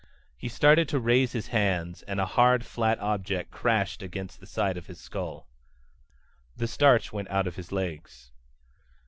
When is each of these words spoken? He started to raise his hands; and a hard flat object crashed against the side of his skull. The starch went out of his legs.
He 0.35 0.49
started 0.49 0.89
to 0.89 0.99
raise 0.99 1.33
his 1.33 1.49
hands; 1.49 2.01
and 2.01 2.19
a 2.19 2.25
hard 2.25 2.65
flat 2.65 2.97
object 2.99 3.51
crashed 3.51 4.01
against 4.01 4.39
the 4.39 4.47
side 4.47 4.75
of 4.75 4.87
his 4.87 4.99
skull. 4.99 5.47
The 6.57 6.67
starch 6.67 7.13
went 7.13 7.29
out 7.29 7.45
of 7.45 7.55
his 7.55 7.71
legs. 7.71 8.31